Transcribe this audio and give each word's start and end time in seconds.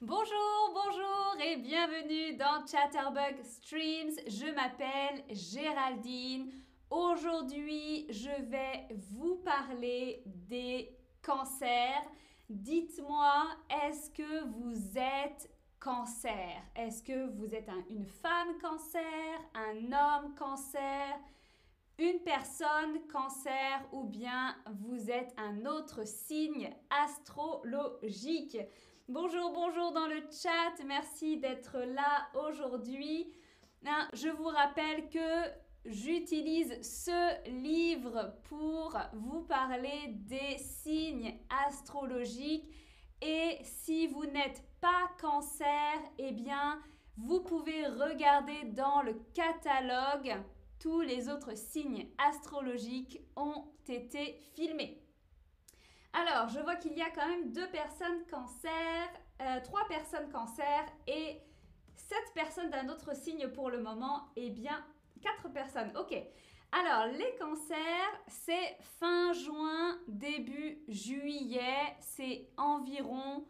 Bonjour, 0.00 0.74
bonjour 0.74 1.36
et 1.40 1.56
bienvenue 1.56 2.36
dans 2.36 2.66
Chatterbug 2.66 3.40
Streams. 3.44 4.10
Je 4.26 4.52
m'appelle 4.52 5.24
Géraldine. 5.30 6.50
Aujourd'hui, 6.90 8.04
je 8.10 8.42
vais 8.50 8.88
vous 8.90 9.36
parler 9.36 10.24
des 10.26 10.98
cancers. 11.22 12.02
Dites-moi, 12.50 13.44
est-ce 13.84 14.10
que 14.10 14.44
vous 14.44 14.98
êtes 14.98 15.48
cancer? 15.78 16.60
Est-ce 16.74 17.00
que 17.00 17.30
vous 17.30 17.54
êtes 17.54 17.70
une 17.88 18.06
femme 18.06 18.58
cancer, 18.60 19.02
un 19.54 19.92
homme 19.92 20.34
cancer, 20.34 21.20
une 21.98 22.18
personne 22.18 23.06
cancer 23.12 23.80
ou 23.92 24.02
bien 24.02 24.56
vous 24.82 25.08
êtes 25.08 25.32
un 25.36 25.64
autre 25.66 26.04
signe 26.04 26.74
astrologique? 26.90 28.58
Bonjour, 29.08 29.52
bonjour 29.52 29.92
dans 29.92 30.06
le 30.06 30.22
chat. 30.30 30.82
Merci 30.86 31.36
d'être 31.36 31.76
là 31.78 32.26
aujourd'hui. 32.48 33.30
Hein, 33.84 34.08
je 34.14 34.30
vous 34.30 34.46
rappelle 34.46 35.10
que 35.10 35.50
j'utilise 35.84 36.80
ce 36.80 37.50
livre 37.50 38.34
pour 38.44 38.98
vous 39.12 39.42
parler 39.42 40.08
des 40.08 40.56
signes 40.56 41.38
astrologiques. 41.66 42.66
Et 43.20 43.58
si 43.62 44.06
vous 44.06 44.24
n'êtes 44.24 44.64
pas 44.80 45.10
cancer, 45.20 46.00
eh 46.16 46.32
bien, 46.32 46.80
vous 47.18 47.42
pouvez 47.42 47.86
regarder 47.86 48.64
dans 48.72 49.02
le 49.02 49.20
catalogue. 49.34 50.34
Tous 50.78 51.02
les 51.02 51.28
autres 51.28 51.58
signes 51.58 52.08
astrologiques 52.16 53.20
ont 53.36 53.66
été 53.86 54.38
filmés. 54.54 55.04
Alors, 56.14 56.48
je 56.48 56.60
vois 56.60 56.76
qu'il 56.76 56.96
y 56.96 57.02
a 57.02 57.10
quand 57.10 57.26
même 57.26 57.52
deux 57.52 57.68
personnes 57.70 58.24
cancer, 58.30 59.10
euh, 59.42 59.60
trois 59.64 59.84
personnes 59.88 60.30
cancer 60.30 60.84
et 61.08 61.40
sept 61.96 62.32
personnes 62.34 62.70
d'un 62.70 62.88
autre 62.88 63.16
signe 63.16 63.48
pour 63.48 63.68
le 63.68 63.80
moment. 63.80 64.28
Eh 64.36 64.50
bien, 64.50 64.84
quatre 65.20 65.48
personnes. 65.52 65.90
Ok. 65.98 66.16
Alors, 66.70 67.06
les 67.06 67.34
cancers, 67.38 68.20
c'est 68.28 68.76
fin 69.00 69.32
juin, 69.32 69.98
début 70.06 70.78
juillet. 70.86 71.96
C'est 71.98 72.48
environ 72.56 73.44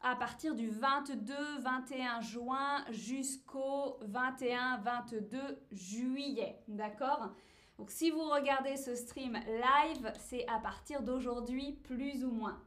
à 0.00 0.16
partir 0.16 0.54
du 0.54 0.70
22-21 0.70 2.22
juin 2.22 2.84
jusqu'au 2.90 3.98
21-22 4.04 5.58
juillet. 5.72 6.58
D'accord? 6.68 7.34
Donc 7.78 7.90
si 7.92 8.10
vous 8.10 8.24
regardez 8.28 8.76
ce 8.76 8.96
stream 8.96 9.34
live, 9.34 10.12
c'est 10.18 10.46
à 10.48 10.58
partir 10.58 11.02
d'aujourd'hui 11.02 11.72
plus 11.84 12.24
ou 12.24 12.30
moins. 12.32 12.60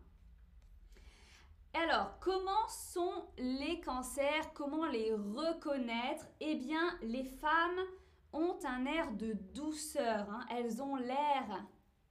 Alors, 1.73 2.17
comment 2.19 2.67
sont 2.69 3.25
les 3.37 3.79
cancers? 3.81 4.53
Comment 4.53 4.87
les 4.87 5.13
reconnaître? 5.13 6.25
Eh 6.39 6.55
bien, 6.55 6.97
les 7.01 7.23
femmes 7.23 7.79
ont 8.33 8.57
un 8.65 8.85
air 8.85 9.11
de 9.11 9.33
douceur. 9.53 10.29
Hein. 10.29 10.45
Elles 10.49 10.81
ont 10.81 10.95
l'air 10.95 11.65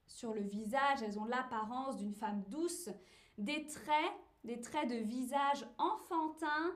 sur 0.06 0.34
le 0.34 0.42
visage, 0.42 1.02
elles 1.02 1.18
ont 1.18 1.24
l'apparence 1.24 1.96
d'une 1.96 2.14
femme 2.14 2.42
douce, 2.48 2.90
des 3.38 3.66
traits, 3.66 4.12
des 4.44 4.60
traits 4.60 4.88
de 4.88 4.96
visage 4.96 5.66
enfantins, 5.78 6.72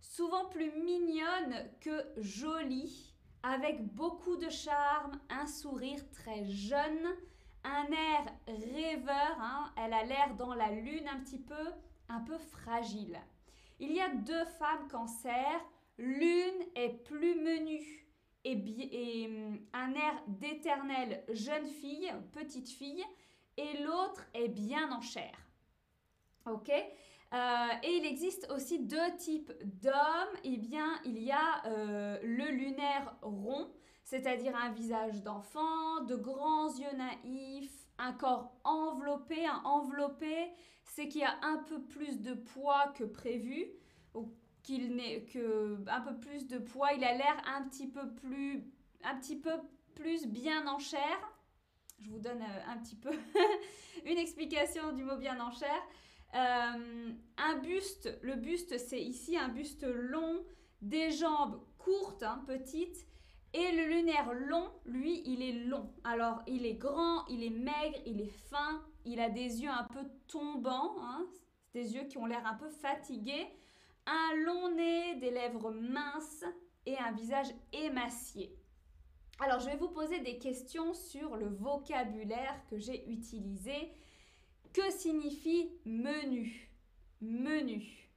souvent 0.00 0.46
plus 0.46 0.70
mignonnes 0.72 1.70
que 1.80 2.06
jolies 2.18 3.09
avec 3.42 3.82
beaucoup 3.94 4.36
de 4.36 4.50
charme, 4.50 5.18
un 5.28 5.46
sourire 5.46 6.08
très 6.10 6.44
jeune, 6.44 7.16
un 7.64 7.86
air 7.86 8.26
rêveur, 8.46 9.36
hein. 9.40 9.72
elle 9.76 9.92
a 9.92 10.04
l'air 10.04 10.34
dans 10.36 10.54
la 10.54 10.70
lune 10.70 11.08
un 11.08 11.20
petit 11.20 11.38
peu, 11.38 11.72
un 12.08 12.20
peu 12.20 12.38
fragile. 12.38 13.18
Il 13.78 13.92
y 13.92 14.00
a 14.00 14.08
deux 14.08 14.44
femmes 14.44 14.88
cancer, 14.88 15.64
l'une 15.98 16.66
est 16.74 17.02
plus 17.04 17.34
menue 17.34 18.06
et, 18.44 18.52
et 18.52 19.26
hum, 19.26 19.58
un 19.72 19.92
air 19.94 20.22
d'éternelle 20.26 21.24
jeune 21.30 21.66
fille, 21.66 22.12
petite 22.32 22.70
fille, 22.70 23.04
et 23.56 23.82
l'autre 23.82 24.26
est 24.34 24.48
bien 24.48 24.90
en 24.92 25.00
chair. 25.00 25.32
Ok? 26.46 26.70
Euh, 27.32 27.68
et 27.84 27.96
il 27.96 28.06
existe 28.06 28.50
aussi 28.50 28.80
deux 28.80 29.16
types 29.18 29.52
d'hommes. 29.62 30.36
Eh 30.44 30.56
bien, 30.56 31.00
il 31.04 31.18
y 31.18 31.30
a 31.30 31.64
euh, 31.66 32.18
le 32.22 32.50
lunaire 32.50 33.14
rond, 33.22 33.70
c'est-à-dire 34.04 34.56
un 34.56 34.70
visage 34.72 35.22
d'enfant, 35.22 36.02
de 36.04 36.16
grands 36.16 36.74
yeux 36.76 36.96
naïfs, 36.96 37.88
un 37.98 38.12
corps 38.12 38.52
enveloppé. 38.64 39.46
Enveloppé, 39.64 40.50
c'est 40.84 41.08
qu'il 41.08 41.20
y 41.20 41.24
a 41.24 41.38
un 41.42 41.58
peu 41.58 41.80
plus 41.82 42.20
de 42.20 42.34
poids 42.34 42.92
que 42.96 43.04
prévu, 43.04 43.66
ou 44.14 44.34
qu'il 44.62 44.96
n'est 44.96 45.24
que 45.24 45.78
un 45.86 46.00
peu 46.00 46.18
plus 46.18 46.46
de 46.48 46.58
poids. 46.58 46.92
Il 46.94 47.04
a 47.04 47.14
l'air 47.14 47.42
un 47.46 47.62
petit 47.68 47.86
peu 47.86 48.12
plus, 48.14 48.64
un 49.04 49.16
petit 49.16 49.36
peu 49.36 49.52
plus 49.94 50.26
bien 50.26 50.66
en 50.66 50.78
chair. 50.78 51.18
Je 52.00 52.10
vous 52.10 52.18
donne 52.18 52.42
euh, 52.42 52.72
un 52.72 52.78
petit 52.78 52.96
peu 52.96 53.10
une 54.06 54.18
explication 54.18 54.92
du 54.92 55.04
mot 55.04 55.16
bien 55.16 55.38
en 55.40 55.50
chair. 55.50 55.82
Euh, 56.34 57.12
un 57.38 57.58
buste, 57.58 58.18
le 58.22 58.36
buste 58.36 58.78
c'est 58.78 59.02
ici 59.02 59.36
un 59.36 59.48
buste 59.48 59.84
long, 59.84 60.44
des 60.80 61.10
jambes 61.10 61.60
courtes, 61.78 62.22
hein, 62.22 62.44
petites, 62.46 63.06
et 63.52 63.72
le 63.72 63.86
lunaire 63.86 64.32
long, 64.32 64.70
lui, 64.84 65.22
il 65.26 65.42
est 65.42 65.64
long. 65.64 65.92
Alors, 66.04 66.42
il 66.46 66.64
est 66.66 66.74
grand, 66.74 67.26
il 67.26 67.42
est 67.42 67.50
maigre, 67.50 67.98
il 68.06 68.20
est 68.20 68.32
fin, 68.48 68.80
il 69.04 69.20
a 69.20 69.28
des 69.28 69.62
yeux 69.62 69.70
un 69.70 69.84
peu 69.92 70.06
tombants, 70.28 70.94
hein, 71.02 71.26
des 71.74 71.94
yeux 71.94 72.04
qui 72.04 72.18
ont 72.18 72.26
l'air 72.26 72.46
un 72.46 72.54
peu 72.54 72.68
fatigués, 72.68 73.48
un 74.06 74.36
long 74.44 74.70
nez, 74.74 75.16
des 75.16 75.32
lèvres 75.32 75.72
minces 75.72 76.44
et 76.86 76.96
un 76.98 77.10
visage 77.10 77.52
émacié. 77.72 78.56
Alors, 79.40 79.58
je 79.58 79.66
vais 79.66 79.76
vous 79.76 79.88
poser 79.88 80.20
des 80.20 80.38
questions 80.38 80.94
sur 80.94 81.36
le 81.36 81.48
vocabulaire 81.48 82.62
que 82.68 82.78
j'ai 82.78 83.08
utilisé 83.10 83.92
que 84.72 84.90
signifie 84.90 85.72
menu? 85.84 86.68
Menu. 87.20 88.08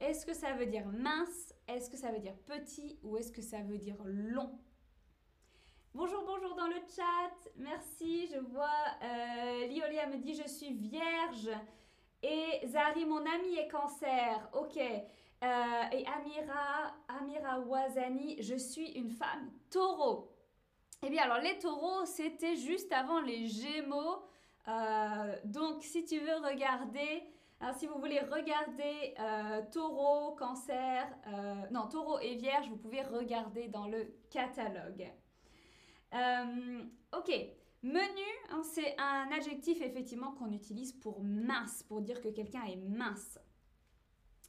Est-ce 0.00 0.26
que 0.26 0.34
ça 0.34 0.52
veut 0.52 0.66
dire 0.66 0.86
mince? 0.86 1.54
Est-ce 1.68 1.88
que 1.88 1.96
ça 1.96 2.10
veut 2.10 2.18
dire 2.18 2.36
petit? 2.46 2.98
Ou 3.02 3.16
est-ce 3.16 3.32
que 3.32 3.42
ça 3.42 3.62
veut 3.62 3.78
dire 3.78 3.96
long? 4.04 4.58
Bonjour, 5.94 6.24
bonjour 6.26 6.54
dans 6.56 6.66
le 6.66 6.80
chat. 6.94 7.50
Merci. 7.56 8.26
Je 8.26 8.38
vois 8.38 8.68
euh, 9.02 9.66
Liolia 9.68 10.08
me 10.08 10.18
dit 10.18 10.34
je 10.34 10.48
suis 10.48 10.72
vierge. 10.72 11.50
Et 12.22 12.66
Zari, 12.66 13.04
mon 13.04 13.24
ami, 13.24 13.54
est 13.56 13.68
cancer. 13.68 14.48
Ok. 14.54 14.76
Euh, 14.78 15.82
et 15.92 16.06
Amira, 16.06 16.94
Amira 17.08 17.60
Wazani, 17.60 18.42
je 18.42 18.54
suis 18.56 18.92
une 18.92 19.10
femme 19.10 19.50
taureau. 19.70 20.32
Eh 21.02 21.10
bien, 21.10 21.22
alors 21.24 21.38
les 21.38 21.58
taureaux, 21.58 22.06
c'était 22.06 22.56
juste 22.56 22.90
avant 22.92 23.20
les 23.20 23.46
gémeaux. 23.46 24.22
Euh, 24.68 25.36
donc, 25.44 25.82
si 25.82 26.04
tu 26.04 26.18
veux 26.18 26.36
regarder, 26.36 27.22
alors 27.60 27.74
si 27.76 27.86
vous 27.86 27.98
voulez 27.98 28.20
regarder 28.20 29.14
euh, 29.18 29.62
taureau, 29.70 30.34
cancer, 30.34 31.06
euh, 31.28 31.54
non, 31.70 31.86
taureau 31.88 32.18
et 32.20 32.36
vierge, 32.36 32.68
vous 32.68 32.76
pouvez 32.76 33.02
regarder 33.02 33.68
dans 33.68 33.86
le 33.86 34.14
catalogue. 34.30 35.12
ok, 36.12 37.30
menu, 37.82 38.28
hein, 38.50 38.62
c'est 38.62 38.94
un 38.98 39.28
adjectif 39.36 39.80
effectivement 39.82 40.32
qu'on 40.32 40.52
utilise 40.52 40.92
pour 40.92 41.22
mince, 41.22 41.82
pour 41.82 42.00
dire 42.00 42.20
que 42.20 42.28
quelqu'un 42.28 42.64
est 42.64 42.76
mince. 42.76 43.38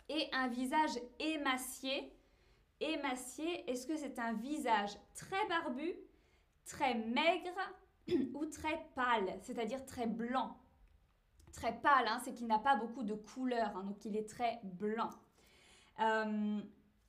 Et 0.08 0.30
un 0.34 0.48
visage 0.48 1.00
émacié, 1.20 2.14
émacié, 2.80 3.70
est-ce 3.70 3.88
que 3.88 3.98
c'est 3.98 4.20
un 4.20 4.34
visage 4.34 4.92
très 5.16 5.48
barbu, 5.48 5.96
très 6.66 6.94
maigre, 6.94 7.58
ou 8.34 8.46
très 8.46 8.86
pâle, 8.96 9.38
c'est-à-dire 9.42 9.86
très 9.86 10.08
blanc. 10.08 10.58
Très 11.54 11.74
pâle, 11.80 12.08
hein, 12.08 12.20
c'est 12.24 12.34
qu'il 12.34 12.48
n'a 12.48 12.60
pas 12.60 12.76
beaucoup 12.76 13.04
de 13.04 13.14
couleurs, 13.14 13.76
hein, 13.78 13.84
donc 13.84 14.04
il 14.06 14.16
est 14.18 14.30
très 14.30 14.60
blanc. 14.64 15.10
Euh, 16.02 16.60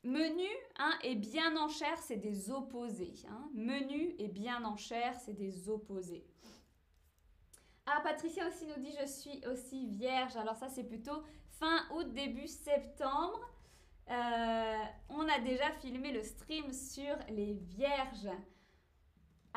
menu 0.05 0.49
hein, 0.79 0.93
et 1.03 1.17
bien 1.17 1.57
en 1.57 1.69
chair, 1.69 1.99
c'est 1.99 2.17
des 2.17 2.51
opposés. 2.51 3.13
Menu 3.53 4.15
et 4.19 4.29
bien 4.29 4.65
en 4.65 4.77
chair, 4.77 5.19
c'est 5.19 5.35
des 5.35 5.69
opposés. 5.69 6.25
Ah, 7.87 8.01
Patricia 8.03 8.47
aussi 8.49 8.67
nous 8.67 8.81
dit 8.81 8.93
je 9.01 9.07
suis 9.07 9.47
aussi 9.47 9.87
vierge. 9.87 10.37
Alors 10.37 10.57
ça, 10.57 10.69
c'est 10.69 10.85
plutôt 10.85 11.23
fin 11.59 11.85
août, 11.93 12.13
début 12.13 12.49
septembre. 12.49 13.41
Euh, 14.09 14.85
on 15.09 15.29
a 15.29 15.41
déjà 15.41 15.71
filmé 15.73 16.13
le 16.13 16.23
stream 16.23 16.73
sur 16.73 17.17
les 17.29 17.55
vierges. 17.55 18.29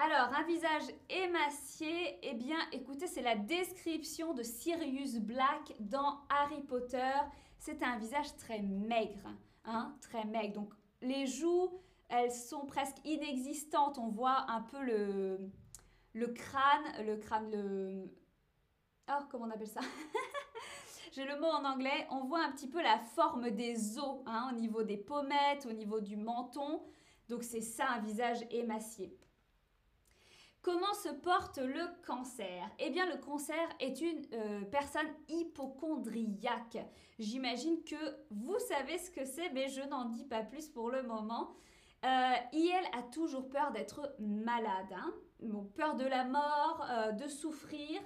Alors, 0.01 0.33
un 0.33 0.43
visage 0.43 0.83
émacié, 1.09 2.19
eh 2.23 2.33
bien, 2.33 2.57
écoutez, 2.71 3.05
c'est 3.05 3.21
la 3.21 3.35
description 3.35 4.33
de 4.33 4.43
Sirius 4.43 5.15
Black 5.15 5.75
dans 5.81 6.21
Harry 6.29 6.61
Potter. 6.61 7.11
C'est 7.57 7.83
un 7.83 7.97
visage 7.97 8.33
très 8.37 8.61
maigre, 8.61 9.29
hein, 9.65 9.93
très 9.99 10.23
maigre. 10.23 10.53
Donc, 10.53 10.73
les 11.01 11.27
joues, 11.27 11.81
elles 12.07 12.31
sont 12.31 12.65
presque 12.65 12.95
inexistantes. 13.03 13.97
On 13.97 14.07
voit 14.07 14.49
un 14.49 14.61
peu 14.61 14.81
le, 14.81 16.27
crâne, 16.27 17.05
le 17.05 17.17
crâne, 17.17 17.51
le... 17.51 18.09
Oh, 19.09 19.23
comment 19.29 19.47
on 19.47 19.51
appelle 19.51 19.67
ça? 19.67 19.81
J'ai 21.11 21.25
le 21.25 21.37
mot 21.41 21.47
en 21.47 21.65
anglais, 21.65 22.07
on 22.09 22.23
voit 22.23 22.41
un 22.41 22.53
petit 22.53 22.69
peu 22.69 22.81
la 22.81 22.99
forme 22.99 23.51
des 23.51 23.97
os 23.97 24.21
hein, 24.25 24.49
au 24.49 24.55
niveau 24.55 24.81
des 24.81 24.97
pommettes, 24.97 25.65
au 25.65 25.73
niveau 25.73 25.99
du 25.99 26.15
menton. 26.15 26.83
Donc 27.27 27.43
c'est 27.43 27.59
ça 27.59 27.89
un 27.89 27.99
visage 27.99 28.45
émacié. 28.49 29.13
Comment 30.61 30.93
se 30.93 31.09
porte 31.09 31.57
le 31.57 31.85
cancer? 32.05 32.69
Eh 32.79 32.89
bien, 32.89 33.05
le 33.05 33.17
cancer 33.17 33.55
est 33.79 34.01
une 34.01 34.21
euh, 34.33 34.61
personne 34.65 35.07
hypochondriaque. 35.29 36.77
J'imagine 37.17 37.81
que 37.83 37.95
vous 38.29 38.59
savez 38.59 38.97
ce 38.97 39.09
que 39.09 39.23
c'est, 39.23 39.49
mais 39.51 39.69
je 39.69 39.81
n'en 39.81 40.05
dis 40.05 40.25
pas 40.25 40.43
plus 40.43 40.67
pour 40.67 40.91
le 40.91 41.03
moment. 41.03 41.55
Euh, 42.03 42.33
IL 42.51 42.81
a 42.97 43.03
toujours 43.03 43.49
peur 43.49 43.71
d'être 43.71 44.13
malade, 44.19 44.93
hein. 44.93 45.13
peur 45.75 45.95
de 45.95 46.05
la 46.05 46.25
mort, 46.25 46.85
euh, 46.89 47.11
de 47.13 47.27
souffrir. 47.27 48.01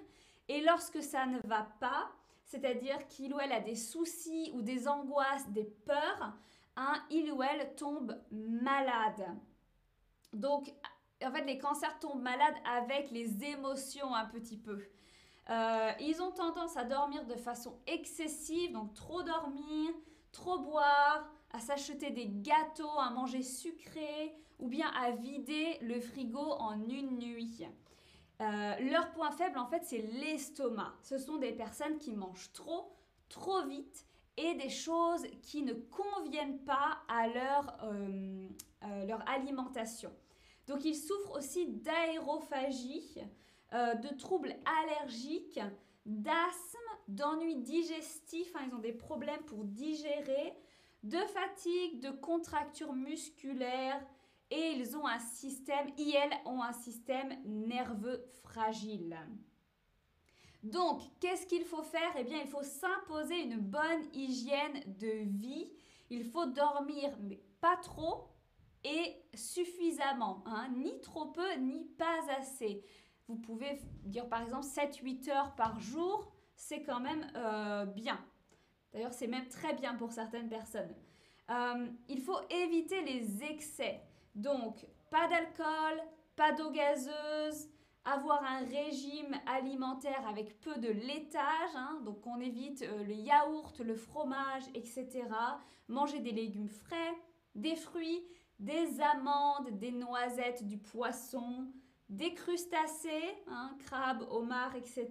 Et 0.48 0.62
lorsque 0.62 1.02
ça 1.02 1.26
ne 1.26 1.40
va 1.48 1.64
pas, 1.80 2.12
c'est-à-dire 2.44 3.08
qu'il 3.08 3.34
ou 3.34 3.40
elle 3.40 3.52
a 3.52 3.62
des 3.62 3.76
soucis 3.76 4.52
ou 4.54 4.62
des 4.62 4.88
angoisses, 4.88 5.50
des 5.50 5.66
peurs, 5.86 6.34
hein, 6.76 7.04
il 7.10 7.32
ou 7.32 7.42
elle 7.42 7.74
tombe 7.76 8.16
malade. 8.32 9.26
Donc, 10.34 10.74
en 11.26 11.32
fait, 11.32 11.46
les 11.46 11.58
cancers 11.58 11.98
tombent 12.00 12.22
malades 12.22 12.56
avec 12.66 13.12
les 13.12 13.44
émotions 13.44 14.14
un 14.14 14.26
petit 14.26 14.58
peu. 14.58 14.82
Euh, 15.50 15.92
ils 16.00 16.22
ont 16.22 16.32
tendance 16.32 16.78
à 16.78 16.84
dormir 16.86 17.26
de 17.26 17.36
façon 17.36 17.78
excessive, 17.86 18.72
donc 18.72 18.94
trop 18.94 19.24
dormir, 19.24 19.92
trop 20.32 20.60
boire, 20.60 21.30
à 21.52 21.60
s'acheter 21.60 22.12
des 22.12 22.28
gâteaux, 22.28 23.00
à 23.00 23.10
manger 23.12 23.44
sucré 23.44 24.36
ou 24.60 24.68
bien 24.68 24.88
à 24.90 25.12
vider 25.12 25.78
le 25.82 26.00
frigo 26.00 26.40
en 26.40 26.80
une 26.88 27.20
nuit. 27.20 27.66
Euh, 28.42 28.76
leur 28.80 29.12
point 29.12 29.32
faible, 29.32 29.58
en 29.60 29.68
fait, 29.68 29.84
c'est 29.84 30.02
l'estomac. 30.02 30.94
Ce 31.02 31.18
sont 31.18 31.38
des 31.38 31.52
personnes 31.52 31.98
qui 31.98 32.14
mangent 32.14 32.52
trop, 32.54 32.96
trop 33.30 33.66
vite 33.66 34.06
et 34.38 34.56
des 34.56 34.70
choses 34.70 35.26
qui 35.44 35.62
ne 35.62 35.74
conviennent 35.74 36.60
pas 36.60 37.00
à 37.08 37.28
leur, 37.28 37.78
euh, 37.84 38.48
leur 39.06 39.28
alimentation. 39.30 40.12
Donc 40.68 40.86
ils 40.86 40.96
souffrent 40.96 41.38
aussi 41.38 41.68
d'aérophagie, 41.68 43.18
euh, 43.74 43.96
de 43.96 44.10
troubles 44.16 44.56
allergiques, 44.82 45.60
d'asthme, 46.06 46.80
d'ennuis 47.08 47.56
digestifs, 47.56 48.56
hein, 48.56 48.66
ils 48.68 48.76
ont 48.76 48.80
des 48.80 48.94
problèmes 48.94 49.44
pour 49.46 49.64
digérer, 49.66 50.54
de 51.04 51.18
fatigue, 51.18 52.00
de 52.00 52.12
contractures 52.12 52.94
musculaires 52.94 54.02
et 54.50 54.72
ils 54.72 54.96
ont 54.96 55.08
un 55.08 55.20
système, 55.20 55.88
IL 55.98 56.30
ont 56.46 56.62
un 56.62 56.74
système 56.74 57.36
nerveux 57.46 58.24
fragile. 58.44 59.18
Donc, 60.64 61.02
qu'est-ce 61.20 61.46
qu'il 61.46 61.66
faut 61.66 61.84
faire? 61.84 62.14
Eh 62.18 62.24
bien, 62.24 62.40
il 62.40 62.48
faut 62.48 62.64
s'imposer 62.64 63.42
une 63.42 63.58
bonne 63.58 64.04
hygiène 64.14 64.82
de 64.86 65.26
vie. 65.26 65.70
Il 66.10 66.24
faut 66.24 66.46
dormir, 66.46 67.10
mais 67.20 67.42
pas 67.60 67.76
trop, 67.78 68.30
et 68.84 69.16
suffisamment, 69.34 70.44
hein, 70.46 70.70
ni 70.76 71.00
trop 71.02 71.28
peu, 71.28 71.54
ni 71.56 71.86
pas 71.98 72.20
assez. 72.38 72.84
Vous 73.28 73.38
pouvez 73.38 73.80
dire 74.04 74.28
par 74.28 74.42
exemple 74.42 74.66
7-8 74.66 75.30
heures 75.32 75.56
par 75.56 75.80
jour, 75.80 76.32
c'est 76.56 76.84
quand 76.84 77.00
même 77.00 77.26
euh, 77.36 77.86
bien. 77.86 78.20
D'ailleurs, 78.92 79.14
c'est 79.14 79.28
même 79.28 79.48
très 79.48 79.74
bien 79.74 79.96
pour 79.96 80.12
certaines 80.12 80.50
personnes. 80.50 80.94
Euh, 81.50 81.88
il 82.10 82.22
faut 82.22 82.40
éviter 82.50 83.02
les 83.02 83.44
excès. 83.44 84.02
Donc, 84.36 84.86
pas 85.10 85.28
d'alcool, 85.28 86.02
pas 86.36 86.52
d'eau 86.54 86.72
gazeuse, 86.72 87.70
avoir 88.06 88.44
un 88.44 88.66
régime 88.66 89.36
alimentaire 89.46 90.28
avec 90.28 90.60
peu 90.60 90.76
de 90.76 90.90
laitage, 90.90 91.76
hein. 91.76 92.02
donc 92.04 92.26
on 92.28 92.40
évite 92.40 92.82
euh, 92.82 93.04
le 93.04 93.14
yaourt, 93.14 93.80
le 93.80 93.96
fromage, 93.96 94.64
etc. 94.74 95.24
Manger 95.88 96.20
des 96.20 96.32
légumes 96.32 96.70
frais, 96.70 97.14
des 97.56 97.76
fruits, 97.76 98.26
des 98.64 99.02
amandes, 99.02 99.78
des 99.78 99.92
noisettes, 99.92 100.66
du 100.66 100.78
poisson, 100.78 101.68
des 102.08 102.34
crustacés, 102.34 103.36
hein, 103.48 103.76
crabes, 103.86 104.26
homards, 104.30 104.76
etc. 104.76 105.10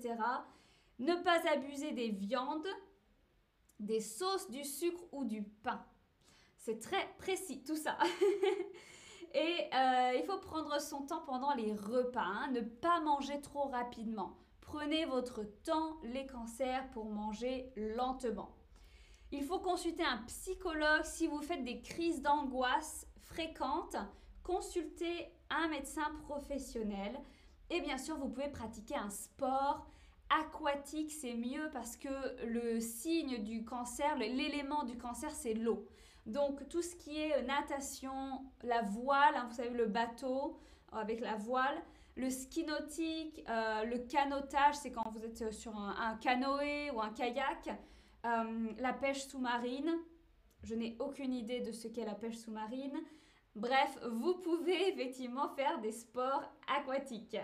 Ne 0.98 1.14
pas 1.16 1.40
abuser 1.52 1.92
des 1.92 2.08
viandes, 2.08 2.66
des 3.78 4.00
sauces, 4.00 4.50
du 4.50 4.64
sucre 4.64 5.02
ou 5.12 5.24
du 5.24 5.42
pain. 5.42 5.84
C'est 6.56 6.78
très 6.78 7.06
précis 7.18 7.62
tout 7.62 7.76
ça. 7.76 7.98
Et 9.34 9.68
euh, 9.74 10.12
il 10.16 10.24
faut 10.26 10.38
prendre 10.38 10.80
son 10.80 11.02
temps 11.02 11.22
pendant 11.26 11.54
les 11.54 11.74
repas, 11.74 12.20
hein. 12.20 12.50
ne 12.52 12.60
pas 12.60 13.00
manger 13.00 13.40
trop 13.40 13.68
rapidement. 13.68 14.38
Prenez 14.60 15.04
votre 15.06 15.42
temps, 15.64 15.98
les 16.04 16.26
cancers, 16.26 16.88
pour 16.90 17.06
manger 17.06 17.72
lentement. 17.76 18.54
Il 19.30 19.42
faut 19.42 19.58
consulter 19.58 20.04
un 20.04 20.18
psychologue 20.26 21.04
si 21.04 21.26
vous 21.26 21.40
faites 21.40 21.64
des 21.64 21.80
crises 21.80 22.20
d'angoisse 22.20 23.06
fréquentes. 23.32 23.96
Consultez 24.42 25.32
un 25.50 25.68
médecin 25.68 26.10
professionnel. 26.24 27.18
Et 27.70 27.80
bien 27.80 27.98
sûr, 27.98 28.16
vous 28.18 28.28
pouvez 28.28 28.48
pratiquer 28.48 28.96
un 28.96 29.10
sport 29.10 29.86
aquatique, 30.40 31.10
c'est 31.10 31.34
mieux 31.34 31.68
parce 31.72 31.96
que 31.96 32.08
le 32.46 32.80
signe 32.80 33.42
du 33.42 33.64
cancer, 33.64 34.16
l'élément 34.16 34.84
du 34.84 34.96
cancer, 34.96 35.30
c'est 35.30 35.54
l'eau. 35.54 35.86
Donc 36.26 36.68
tout 36.68 36.82
ce 36.82 36.94
qui 36.96 37.20
est 37.20 37.42
natation, 37.42 38.42
la 38.62 38.82
voile, 38.82 39.34
hein, 39.36 39.46
vous 39.48 39.56
savez 39.56 39.70
le 39.70 39.86
bateau 39.86 40.56
avec 40.92 41.20
la 41.20 41.36
voile, 41.36 41.82
le 42.16 42.30
ski 42.30 42.64
nautique, 42.64 43.42
euh, 43.48 43.84
le 43.84 43.98
canotage, 43.98 44.74
c'est 44.74 44.92
quand 44.92 45.10
vous 45.10 45.24
êtes 45.24 45.52
sur 45.52 45.76
un 45.76 46.16
canoë 46.16 46.90
ou 46.94 47.00
un 47.00 47.10
kayak. 47.10 47.68
Euh, 48.24 48.68
la 48.78 48.92
pêche 48.92 49.26
sous-marine. 49.26 49.92
Je 50.62 50.74
n'ai 50.74 50.96
aucune 51.00 51.32
idée 51.32 51.60
de 51.60 51.72
ce 51.72 51.88
qu'est 51.88 52.04
la 52.04 52.14
pêche 52.14 52.36
sous-marine. 52.36 52.96
Bref, 53.54 53.98
vous 54.10 54.34
pouvez 54.40 54.88
effectivement 54.88 55.48
faire 55.50 55.78
des 55.80 55.92
sports 55.92 56.50
aquatiques. 56.66 57.36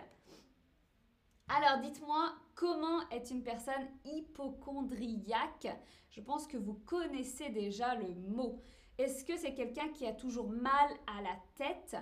Alors 1.49 1.81
dites-moi, 1.83 2.35
comment 2.55 3.09
est 3.11 3.31
une 3.31 3.43
personne 3.43 3.89
hypochondriaque 4.05 5.69
Je 6.11 6.21
pense 6.21 6.47
que 6.47 6.57
vous 6.57 6.75
connaissez 6.75 7.51
déjà 7.51 7.95
le 7.95 8.15
mot. 8.15 8.61
Est-ce 8.97 9.25
que 9.25 9.37
c'est 9.37 9.55
quelqu'un 9.55 9.89
qui 9.89 10.07
a 10.07 10.13
toujours 10.13 10.51
mal 10.51 10.91
à 11.07 11.23
la 11.23 11.37
tête? 11.57 11.97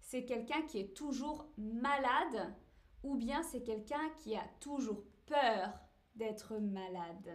C'est 0.00 0.24
quelqu'un 0.24 0.62
qui 0.62 0.78
est 0.78 0.94
toujours 0.96 1.46
malade? 1.58 2.54
Ou 3.02 3.16
bien 3.16 3.42
c'est 3.42 3.62
quelqu'un 3.62 4.10
qui 4.18 4.36
a 4.36 4.44
toujours 4.60 5.02
peur 5.26 5.72
d'être 6.14 6.56
malade? 6.58 7.30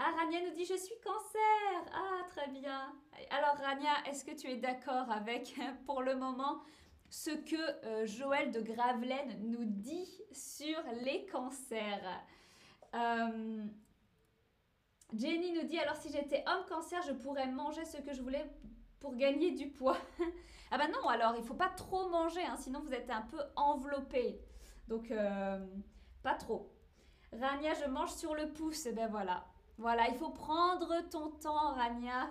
Ah, 0.00 0.12
Rania 0.16 0.40
nous 0.42 0.54
dit 0.54 0.64
je 0.64 0.76
suis 0.76 0.94
cancer. 1.04 1.92
Ah, 1.92 2.24
très 2.28 2.48
bien. 2.48 2.94
Alors, 3.30 3.56
Rania, 3.56 3.90
est-ce 4.08 4.24
que 4.24 4.30
tu 4.30 4.46
es 4.48 4.56
d'accord 4.56 5.10
avec, 5.10 5.56
pour 5.86 6.02
le 6.02 6.14
moment, 6.14 6.62
ce 7.10 7.30
que 7.30 7.84
euh, 7.84 8.06
Joël 8.06 8.52
de 8.52 8.60
Gravelaine 8.60 9.36
nous 9.40 9.64
dit 9.64 10.08
sur 10.30 10.80
les 11.02 11.26
cancers? 11.26 12.24
Euh, 12.94 13.64
Jenny 15.14 15.52
nous 15.52 15.66
dit 15.66 15.78
alors 15.78 15.96
si 15.96 16.12
j'étais 16.12 16.44
homme 16.46 16.64
cancer, 16.68 17.02
je 17.02 17.12
pourrais 17.12 17.48
manger 17.48 17.84
ce 17.84 17.96
que 17.96 18.12
je 18.14 18.22
voulais 18.22 18.48
pour 19.00 19.16
gagner 19.16 19.50
du 19.50 19.68
poids. 19.68 19.96
ah 20.70 20.78
bah 20.78 20.86
non, 20.86 21.08
alors 21.08 21.34
il 21.36 21.42
faut 21.42 21.54
pas 21.54 21.70
trop 21.70 22.08
manger, 22.08 22.42
hein, 22.42 22.56
sinon 22.56 22.80
vous 22.80 22.94
êtes 22.94 23.10
un 23.10 23.22
peu 23.22 23.40
enveloppé. 23.56 24.40
Donc, 24.86 25.10
euh, 25.10 25.58
pas 26.22 26.34
trop. 26.34 26.72
Rania, 27.32 27.74
je 27.74 27.86
mange 27.86 28.12
sur 28.12 28.36
le 28.36 28.52
pouce. 28.52 28.86
Eh 28.86 28.92
ben 28.92 29.08
voilà. 29.08 29.44
Voilà, 29.78 30.08
il 30.08 30.16
faut 30.16 30.30
prendre 30.30 31.08
ton 31.08 31.30
temps, 31.30 31.72
Rania. 31.74 32.28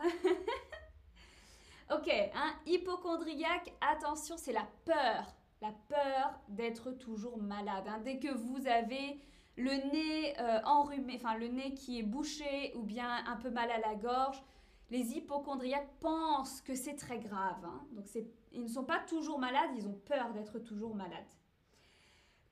ok, 1.96 2.10
hein, 2.36 2.54
hypochondriaque, 2.66 3.74
attention, 3.80 4.36
c'est 4.38 4.52
la 4.52 4.68
peur. 4.84 5.34
La 5.62 5.72
peur 5.88 6.40
d'être 6.50 6.92
toujours 6.92 7.38
malade. 7.38 7.86
Hein. 7.88 8.02
Dès 8.04 8.20
que 8.20 8.32
vous 8.32 8.68
avez 8.68 9.20
le 9.56 9.72
nez 9.92 10.40
euh, 10.40 10.60
enrhumé, 10.66 11.16
enfin 11.16 11.36
le 11.36 11.48
nez 11.48 11.74
qui 11.74 12.00
est 12.00 12.04
bouché 12.04 12.74
ou 12.76 12.84
bien 12.84 13.26
un 13.26 13.38
peu 13.38 13.50
mal 13.50 13.72
à 13.72 13.80
la 13.80 13.96
gorge, 13.96 14.44
les 14.92 15.14
hypochondriaques 15.14 15.90
pensent 16.00 16.62
que 16.62 16.76
c'est 16.76 16.96
très 16.96 17.18
grave. 17.18 17.66
Hein. 17.66 17.82
Donc 17.94 18.06
ils 18.52 18.62
ne 18.62 18.68
sont 18.68 18.84
pas 18.84 19.00
toujours 19.00 19.40
malades, 19.40 19.72
ils 19.76 19.88
ont 19.88 20.00
peur 20.06 20.32
d'être 20.34 20.60
toujours 20.60 20.96
malades. 20.96 21.26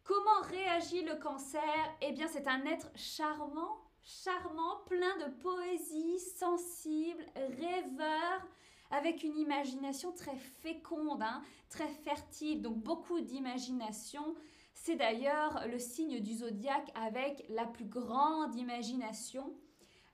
Comment 0.03 0.41
réagit 0.43 1.03
le 1.03 1.15
cancer? 1.15 1.61
Eh 2.01 2.11
bien, 2.11 2.27
c'est 2.27 2.47
un 2.47 2.63
être 2.65 2.89
charmant 2.95 3.84
charmant, 4.05 4.77
plein 4.85 5.17
de 5.17 5.31
poésie, 5.41 6.19
sensible, 6.19 7.25
rêveur, 7.35 8.47
avec 8.91 9.23
une 9.23 9.37
imagination 9.37 10.11
très 10.11 10.35
féconde, 10.35 11.23
hein, 11.23 11.41
très 11.69 11.87
fertile, 11.87 12.61
donc 12.61 12.77
beaucoup 12.77 13.19
d'imagination. 13.19 14.35
C'est 14.73 14.95
d'ailleurs 14.95 15.67
le 15.67 15.79
signe 15.79 16.19
du 16.19 16.35
zodiaque 16.35 16.91
avec 16.95 17.45
la 17.49 17.65
plus 17.65 17.85
grande 17.85 18.55
imagination. 18.55 19.53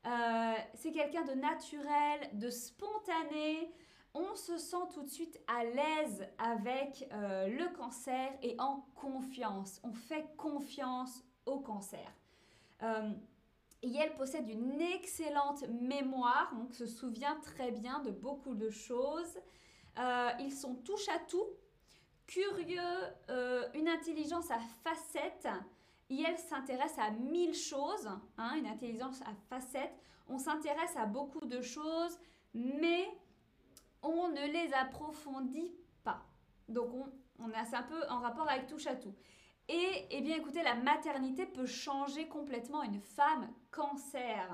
Euh, 0.06 0.54
c'est 0.74 0.92
quelqu'un 0.92 1.26
de 1.26 1.34
naturel, 1.34 2.30
de 2.34 2.50
spontané. 2.50 3.72
On 4.14 4.36
se 4.36 4.58
sent 4.58 4.88
tout 4.94 5.04
de 5.04 5.10
suite 5.10 5.40
à 5.48 5.64
l'aise 5.64 6.28
avec 6.38 7.08
euh, 7.12 7.48
le 7.48 7.68
cancer 7.76 8.32
et 8.42 8.56
en 8.60 8.86
confiance. 8.96 9.80
On 9.84 9.94
fait 9.94 10.26
confiance 10.38 11.24
au 11.46 11.60
cancer. 11.60 12.12
Euh, 12.84 13.12
Et 13.84 13.94
elle 13.96 14.14
possède 14.14 14.48
une 14.48 14.80
excellente 14.80 15.68
mémoire, 15.70 16.54
donc 16.56 16.74
se 16.74 16.86
souvient 16.86 17.36
très 17.42 17.72
bien 17.72 18.00
de 18.02 18.12
beaucoup 18.12 18.54
de 18.54 18.70
choses. 18.70 19.40
Euh, 19.98 20.30
ils 20.40 20.54
sont 20.54 20.76
touche 20.76 21.10
à 21.10 21.20
tout, 21.28 21.48
curieux, 22.28 22.80
euh, 23.30 23.68
une 23.74 23.88
intelligence 23.88 24.52
à 24.52 24.60
facettes. 24.84 25.50
Et 26.10 26.24
elle 26.28 26.38
s'intéresse 26.38 26.98
à 27.00 27.10
mille 27.12 27.56
choses, 27.56 28.08
hein, 28.38 28.56
une 28.56 28.68
intelligence 28.68 29.22
à 29.22 29.34
facettes. 29.50 29.96
On 30.28 30.38
s'intéresse 30.38 30.96
à 30.96 31.06
beaucoup 31.06 31.46
de 31.46 31.62
choses, 31.62 32.20
mais 32.54 33.08
on 34.04 34.28
ne 34.30 34.46
les 34.48 34.74
approfondit 34.74 35.74
pas. 36.04 36.24
Donc 36.68 36.94
on, 36.94 37.06
on 37.40 37.50
est 37.50 37.74
un 37.74 37.84
peu 37.84 38.02
en 38.10 38.20
rapport 38.20 38.48
avec 38.50 38.68
touche 38.68 38.88
à 38.88 38.96
tout. 38.96 39.14
Et 39.68 40.08
eh 40.10 40.22
bien 40.22 40.36
écoutez, 40.36 40.64
la 40.64 40.76
maternité 40.76 41.46
peut 41.46 41.66
changer 41.66 42.28
complètement 42.28 42.84
une 42.84 43.00
femme 43.00 43.50
cancer. 43.72 44.50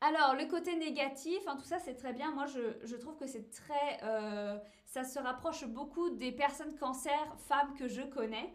Alors, 0.00 0.34
le 0.34 0.46
côté 0.46 0.76
négatif, 0.76 1.38
hein, 1.46 1.56
tout 1.56 1.64
ça 1.64 1.78
c'est 1.78 1.94
très 1.94 2.12
bien. 2.12 2.32
Moi, 2.32 2.46
je, 2.46 2.96
trouve 2.96 3.16
que 3.16 3.26
c'est 3.26 3.50
très. 3.50 4.00
Euh, 4.02 4.58
ça 4.84 5.04
se 5.04 5.18
rapproche 5.18 5.64
beaucoup 5.66 6.10
des 6.10 6.32
personnes 6.32 6.76
cancer, 6.76 7.36
femmes 7.48 7.74
que 7.78 7.86
je 7.86 8.02
connais. 8.02 8.52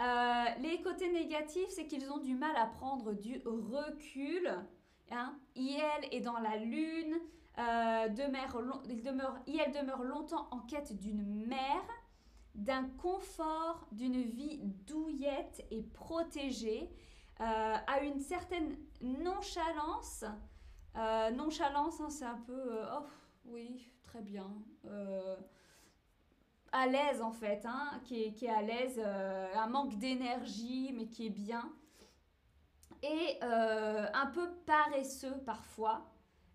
Euh, 0.00 0.44
les 0.60 0.80
côtés 0.80 1.12
négatifs, 1.12 1.68
c'est 1.68 1.86
qu'ils 1.86 2.10
ont 2.10 2.18
du 2.18 2.34
mal 2.34 2.56
à 2.56 2.66
prendre 2.66 3.12
du 3.12 3.42
recul. 3.44 4.50
Hein. 5.10 5.38
IL 5.56 5.82
est 6.10 6.20
dans 6.20 6.38
la 6.38 6.56
lune. 6.56 7.18
Euh, 7.58 8.08
demeure, 8.08 8.82
il 8.88 9.02
demeure, 9.02 9.36
IL 9.46 9.72
demeure 9.72 10.04
longtemps 10.04 10.48
en 10.52 10.60
quête 10.60 10.96
d'une 10.98 11.46
mère 11.46 11.84
d'un 12.54 12.84
confort, 13.00 13.86
d'une 13.92 14.22
vie 14.22 14.58
douillette 14.62 15.64
et 15.70 15.82
protégée, 15.82 16.90
euh, 17.40 17.76
à 17.86 18.00
une 18.00 18.18
certaine 18.18 18.76
nonchalance. 19.00 20.24
Euh, 20.96 21.30
nonchalance, 21.30 22.00
hein, 22.00 22.10
c'est 22.10 22.24
un 22.24 22.38
peu, 22.38 22.52
euh, 22.52 22.98
oh 22.98 23.06
oui, 23.46 23.92
très 24.02 24.22
bien. 24.22 24.50
à 26.72 26.86
l'aise 26.86 27.22
en 27.22 27.32
fait, 27.32 27.64
hein, 27.64 28.00
qui, 28.04 28.24
est, 28.24 28.32
qui, 28.32 28.46
est, 28.46 28.50
à 28.50 28.62
l'aise, 28.62 29.00
un 29.00 29.68
manque 29.68 29.96
d'énergie, 29.98 30.92
mais 30.94 31.06
qui 31.06 31.26
est 31.26 31.30
bien. 31.30 31.72
Et 33.02 33.38
un 33.40 34.26
peu 34.26 34.50
paresseux 34.66 35.40
parfois, 35.46 36.10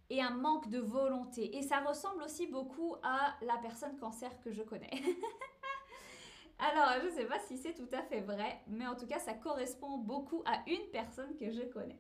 et 0.10 0.22
un 0.22 0.32
manque 0.32 0.70
de 0.70 0.80
volonté. 0.80 1.58
Et 1.58 1.62
ça 1.62 1.80
ressemble 1.80 2.24
aussi 2.24 2.48
beaucoup 2.48 2.96
à 3.04 3.36
la 3.42 3.58
personne 3.58 3.98
cancer 3.98 4.38
que 4.42 4.52
je 4.52 4.64
connais. 4.64 4.92
Alors, 6.60 7.02
je 7.02 7.08
ne 7.08 7.12
sais 7.12 7.26
pas 7.26 7.40
si 7.40 7.58
c'est 7.58 7.74
tout 7.74 7.90
à 7.92 8.02
fait 8.04 8.22
vrai, 8.22 8.62
mais 8.68 8.88
en 8.88 8.96
tout 8.96 9.08
cas, 9.08 9.20
ça 9.20 9.34
correspond 9.34 9.98
beaucoup 9.98 10.44
à 10.46 10.64
une 10.68 10.90
personne 10.92 11.36
que 11.36 11.52
je 11.52 11.62
connais. 11.62 12.00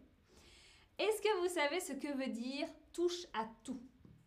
Est-ce 1.00 1.22
que 1.22 1.42
vous 1.42 1.54
savez 1.54 1.80
ce 1.80 1.94
que 1.94 2.16
veut 2.16 2.32
dire 2.32 2.68
touche 2.94 3.26
à 3.34 3.48
tout? 3.64 3.82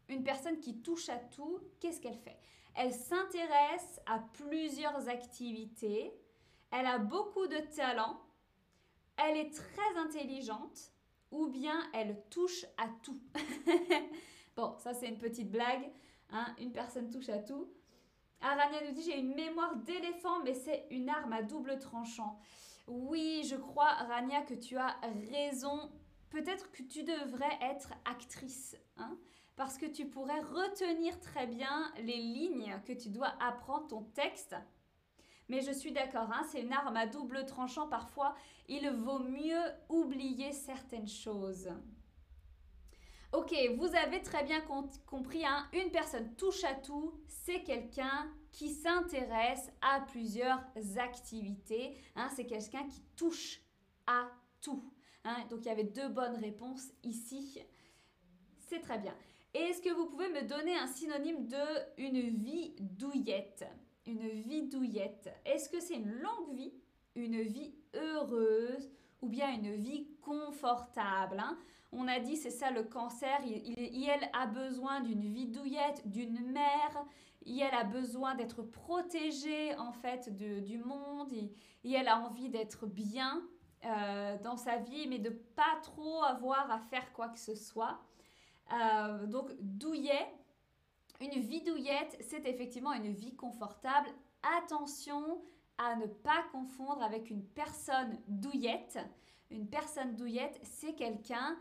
Une 0.09 0.25
personne 0.25 0.59
qui 0.59 0.83
touche 0.83 1.09
à 1.09 1.17
tout, 1.17 1.61
qu'est-ce 1.81 2.01
qu'elle 2.01 2.19
fait? 2.19 2.39
Elle 2.75 2.93
s'intéresse 2.93 4.01
à 4.07 4.19
plusieurs 4.35 5.09
activités, 5.09 6.13
elle 6.71 6.87
a 6.87 6.99
beaucoup 6.99 7.47
de 7.47 7.59
talent, 7.75 8.21
elle 9.17 9.37
est 9.37 9.51
très 9.51 9.97
intelligente, 9.97 10.93
ou 11.31 11.49
bien 11.49 11.81
elle 11.95 12.23
touche 12.31 12.67
à 12.77 12.89
tout. 13.03 13.21
bon, 14.57 14.77
ça 14.79 14.93
c'est 14.93 15.09
une 15.09 15.19
petite 15.19 15.51
blague, 15.51 15.91
hein 16.31 16.55
une 16.59 16.73
personne 16.73 17.11
touche 17.11 17.29
à 17.29 17.39
tout. 17.39 17.69
Arania 18.41 18.81
nous 18.87 18.93
dit 18.93 19.03
j'ai 19.03 19.19
une 19.19 19.35
mémoire 19.35 19.77
d'éléphant, 19.77 20.43
mais 20.45 20.55
c'est 20.55 20.87
une 20.91 21.09
arme 21.09 21.33
à 21.33 21.43
double 21.43 21.79
tranchant. 21.79 22.39
Oui, 22.87 23.43
je 23.49 23.57
crois, 23.57 23.93
Rania, 23.93 24.43
que 24.43 24.55
tu 24.55 24.77
as 24.77 24.97
raison. 25.31 25.91
Peut-être 26.31 26.71
que 26.71 26.83
tu 26.83 27.03
devrais 27.03 27.59
être 27.61 27.93
actrice, 28.05 28.77
hein, 28.97 29.19
parce 29.57 29.79
que 29.79 29.87
tu 29.87 30.07
pourrais 30.07 30.41
retenir 30.41 31.19
très 31.21 31.47
bien 31.47 31.93
les 31.99 32.19
lignes 32.19 32.81
que 32.85 32.93
tu 32.93 33.09
dois 33.09 33.35
apprendre 33.41 33.89
ton 33.89 34.03
texte. 34.03 34.55
Mais 35.49 35.61
je 35.61 35.73
suis 35.73 35.93
d'accord, 35.93 36.31
hein, 36.33 36.43
c'est 36.51 36.61
une 36.61 36.73
arme 36.73 36.97
à 36.97 37.07
double 37.07 37.47
tranchant. 37.47 37.89
Parfois, 37.89 38.35
il 38.69 38.89
vaut 38.91 39.21
mieux 39.21 39.63
oublier 39.89 40.53
certaines 40.53 41.09
choses. 41.09 41.71
Ok, 43.37 43.55
vous 43.77 43.95
avez 43.95 44.23
très 44.23 44.45
bien 44.45 44.63
compris, 44.63 45.45
hein, 45.45 45.69
une 45.75 45.91
personne 45.91 46.35
touche 46.37 46.65
à 46.65 46.73
tout, 46.73 47.13
c'est 47.27 47.63
quelqu'un 47.65 48.33
qui 48.51 48.71
s'intéresse 48.71 49.71
à 49.83 50.01
plusieurs 50.11 50.65
activités. 50.97 51.99
Hein, 52.15 52.31
c'est 52.35 52.47
quelqu'un 52.47 52.89
qui 52.89 53.03
touche 53.15 53.61
à 54.07 54.31
tout. 54.63 54.91
Hein. 55.25 55.37
donc 55.51 55.61
il 55.63 55.67
y 55.67 55.71
avait 55.71 55.85
deux 55.85 56.09
bonnes 56.09 56.37
réponses 56.37 56.89
ici. 57.03 57.61
C'est 58.57 58.81
très 58.81 58.99
bien. 58.99 59.15
Est-ce 59.53 59.83
que 59.83 59.93
vous 59.93 60.07
pouvez 60.07 60.31
me 60.31 60.49
donner 60.49 60.75
un 60.75 60.87
synonyme 60.87 61.47
de 61.47 61.99
une 61.99 62.31
vie 62.39 62.75
douillette? 62.79 63.67
Une 64.07 64.29
vie 64.29 64.67
douillette. 64.67 65.29
Est-ce 65.45 65.69
que 65.69 65.81
c'est 65.81 65.97
une 65.97 66.11
longue 66.11 66.55
vie, 66.55 66.73
une 67.15 67.43
vie 67.43 67.75
heureuse? 67.93 68.91
Ou 69.27 69.29
bien 69.29 69.53
une 69.53 69.75
vie 69.75 70.07
confortable 70.23 71.43
on 71.93 72.09
a 72.09 72.21
dit, 72.21 72.37
c'est 72.37 72.51
ça 72.51 72.71
le 72.71 72.83
cancer, 72.83 73.39
il, 73.45 74.09
elle 74.09 74.29
a 74.33 74.47
besoin 74.47 75.01
d'une 75.01 75.33
vie 75.33 75.47
douillette, 75.47 76.03
d'une 76.09 76.41
mère, 76.53 77.05
elle 77.47 77.75
a 77.75 77.85
besoin 77.85 78.35
d'être 78.35 78.63
protégée 78.63 79.75
en 79.77 79.93
fait 79.93 80.29
du 80.37 80.79
monde, 80.79 81.33
et, 81.33 81.53
elle 81.93 82.09
a 82.09 82.19
envie 82.19 82.49
d'être 82.49 82.87
bien 82.87 83.43
euh, 83.85 84.37
dans 84.43 84.57
sa 84.57 84.79
vie, 84.79 85.07
mais 85.09 85.19
de 85.19 85.31
pas 85.31 85.81
trop 85.83 86.23
avoir 86.25 86.71
à 86.71 86.81
faire 86.81 87.13
quoi 87.13 87.29
que 87.29 87.39
ce 87.39 87.55
soit. 87.55 88.01
Euh, 88.73 89.27
donc 89.27 89.53
douillet, 89.61 90.27
une 91.21 91.41
vie 91.41 91.63
douillette, 91.63 92.17
c'est 92.21 92.47
effectivement 92.47 92.93
une 92.93 93.13
vie 93.13 93.37
confortable. 93.37 94.09
Attention 94.59 95.41
à 95.79 95.97
ne 95.97 96.07
pas 96.07 96.45
confondre 96.53 97.03
avec 97.03 97.31
une 97.31 97.45
personne 97.45 98.19
douillette. 98.29 98.99
Une 99.51 99.69
personne 99.69 100.17
douillette, 100.17 100.59
c'est 100.63 100.95
quelqu'un 100.95 101.57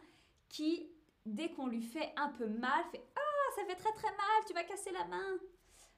qui, 0.50 0.89
dès 1.25 1.51
qu'on 1.51 1.67
lui 1.67 1.81
fait 1.81 2.13
un 2.15 2.29
peu 2.29 2.48
mal, 2.48 2.84
fait 2.91 3.05
Ah, 3.15 3.51
ça 3.55 3.65
fait 3.65 3.75
très 3.75 3.93
très 3.93 4.12
mal, 4.12 4.45
tu 4.48 4.53
vas 4.53 4.63
casser 4.63 4.91
la 4.91 5.05
main. 5.05 5.38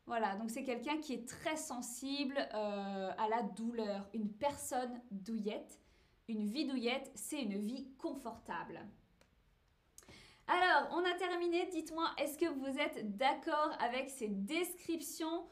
Voilà, 0.06 0.36
donc 0.36 0.50
c'est 0.50 0.64
quelqu'un 0.64 0.98
qui 0.98 1.14
est 1.14 1.28
très 1.28 1.58
sensible 1.58 2.38
euh, 2.38 3.12
à 3.18 3.28
la 3.30 3.44
douleur. 3.44 4.08
Une 4.14 4.32
personne 4.32 5.02
douillette. 5.12 5.80
Une 6.30 6.46
vie 6.46 6.66
douillette, 6.66 7.12
c'est 7.14 7.42
une 7.42 7.58
vie 7.58 7.90
confortable. 7.98 8.80
Alors, 10.48 10.90
on 10.94 11.04
a 11.04 11.14
terminé. 11.16 11.68
Dites-moi, 11.68 12.10
est-ce 12.18 12.38
que 12.38 12.46
vous 12.46 12.80
êtes 12.80 13.18
d'accord 13.18 13.72
avec 13.80 14.10
ces 14.10 14.30
descriptions 14.30 15.46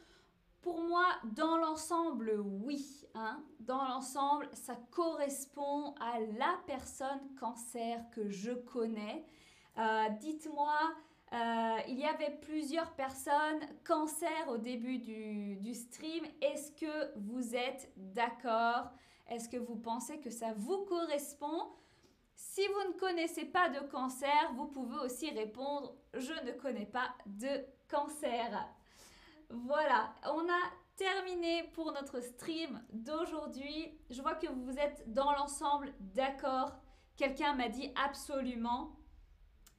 Pour 0.65 0.81
moi, 0.81 1.05
dans 1.35 1.57
l'ensemble, 1.57 2.39
oui. 2.43 3.05
Hein. 3.13 3.43
Dans 3.59 3.83
l'ensemble, 3.83 4.49
ça 4.53 4.75
correspond 4.89 5.93
à 6.01 6.19
la 6.19 6.59
personne 6.65 7.21
cancer 7.39 8.03
que 8.09 8.31
je 8.31 8.51
connais. 8.51 9.27
Euh, 9.77 10.09
dites-moi, 10.19 10.75
euh, 11.33 11.77
il 11.87 11.99
y 11.99 12.05
avait 12.05 12.39
plusieurs 12.41 12.89
personnes 12.95 13.59
cancer 13.83 14.31
au 14.49 14.57
début 14.57 14.97
du, 14.97 15.57
du 15.57 15.75
stream. 15.75 16.25
Est-ce 16.41 16.71
que 16.71 17.15
vous 17.15 17.55
êtes 17.55 17.93
d'accord? 17.95 18.89
Est-ce 19.27 19.47
que 19.47 19.57
vous 19.57 19.75
pensez 19.75 20.19
que 20.19 20.31
ça 20.31 20.53
vous 20.57 20.83
correspond? 20.85 21.73
Si 22.35 22.61
vous 22.65 22.91
ne 22.91 22.97
connaissez 22.97 23.45
pas 23.45 23.69
de 23.69 23.81
cancer, 23.91 24.51
vous 24.55 24.65
pouvez 24.65 24.97
aussi 24.97 25.29
répondre 25.29 25.95
je 26.15 26.33
ne 26.43 26.53
connais 26.53 26.87
pas 26.87 27.13
de 27.27 27.63
cancer. 27.87 28.67
Voilà, 29.49 30.13
on 30.25 30.47
a 30.49 30.71
terminé 30.95 31.63
pour 31.73 31.91
notre 31.91 32.21
stream 32.21 32.81
d'aujourd'hui. 32.91 33.97
Je 34.09 34.21
vois 34.21 34.35
que 34.35 34.47
vous 34.47 34.77
êtes 34.77 35.03
dans 35.13 35.31
l'ensemble 35.33 35.93
d'accord. 35.99 36.73
Quelqu'un 37.17 37.53
m'a 37.53 37.69
dit 37.69 37.91
absolument. 37.95 38.95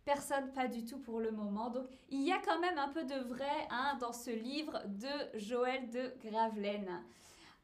Personne, 0.05 0.53
pas 0.53 0.69
du 0.69 0.85
tout 0.85 1.01
pour 1.01 1.21
le 1.21 1.33
moment. 1.33 1.71
Donc, 1.71 1.87
il 2.11 2.23
y 2.23 2.33
a 2.33 2.39
quand 2.39 2.61
même 2.61 2.79
un 2.79 2.89
peu 2.89 3.05
de 3.05 3.17
vrai 3.29 3.67
hein, 3.71 3.97
dans 4.01 4.13
ce 4.13 4.31
livre 4.31 4.81
de 4.87 5.39
Joël 5.39 5.91
de 5.91 6.15
Gravelaine. 6.25 7.03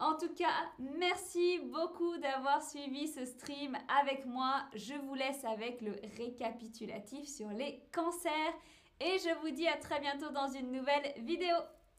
En 0.01 0.17
tout 0.17 0.35
cas, 0.35 0.73
merci 0.81 1.61
beaucoup 1.61 2.17
d'avoir 2.17 2.61
suivi 2.61 3.07
ce 3.07 3.25
stream 3.25 3.79
avec 4.01 4.27
moi. 4.27 4.65
Je 4.75 4.95
vous 4.95 5.15
laisse 5.15 5.45
avec 5.45 5.81
le 5.81 5.95
récapitulatif 6.17 7.29
sur 7.29 7.49
les 7.51 7.81
cancers 7.93 8.55
et 8.99 9.19
je 9.21 9.41
vous 9.41 9.51
dis 9.51 9.69
à 9.69 9.77
très 9.77 10.01
bientôt 10.01 10.31
dans 10.31 10.49
une 10.49 10.73
nouvelle 10.73 11.13
vidéo. 11.19 11.55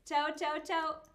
Ciao, 0.06 0.34
ciao, 0.36 0.60
ciao 0.64 1.12